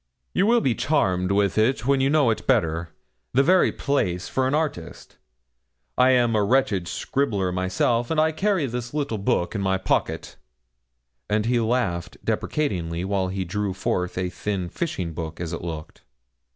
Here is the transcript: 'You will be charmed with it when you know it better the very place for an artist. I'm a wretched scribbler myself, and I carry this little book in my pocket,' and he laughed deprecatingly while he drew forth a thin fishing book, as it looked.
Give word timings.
'You 0.33 0.47
will 0.47 0.61
be 0.61 0.73
charmed 0.73 1.31
with 1.31 1.59
it 1.59 1.85
when 1.85 2.01
you 2.01 2.09
know 2.09 2.31
it 2.31 2.47
better 2.47 2.89
the 3.33 3.43
very 3.43 3.71
place 3.71 4.27
for 4.27 4.47
an 4.47 4.55
artist. 4.55 5.19
I'm 5.95 6.35
a 6.35 6.43
wretched 6.43 6.87
scribbler 6.87 7.51
myself, 7.53 8.09
and 8.09 8.19
I 8.19 8.31
carry 8.31 8.65
this 8.65 8.95
little 8.95 9.19
book 9.19 9.53
in 9.53 9.61
my 9.61 9.77
pocket,' 9.77 10.37
and 11.29 11.45
he 11.45 11.59
laughed 11.59 12.17
deprecatingly 12.25 13.05
while 13.05 13.27
he 13.27 13.45
drew 13.45 13.75
forth 13.75 14.17
a 14.17 14.29
thin 14.31 14.69
fishing 14.69 15.13
book, 15.13 15.39
as 15.39 15.53
it 15.53 15.61
looked. 15.61 16.01